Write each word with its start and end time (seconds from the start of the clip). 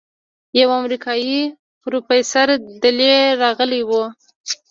يو 0.59 0.69
امريکايي 0.81 1.35
پروفيسور 1.81 2.47
دېلې 2.81 3.15
رغلى 3.41 3.81
و. 3.89 3.91